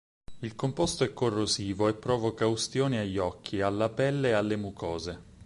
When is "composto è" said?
0.55-1.13